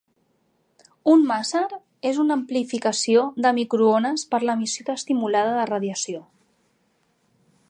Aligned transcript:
Un 1.11 1.25
màser 1.31 1.61
és 2.13 2.21
una 2.23 2.37
amplificació 2.39 3.27
de 3.47 3.53
microones 3.61 4.27
per 4.35 4.43
l'emissió 4.49 4.89
estimulada 4.99 5.57
de 5.61 5.71
radiació. 5.75 6.27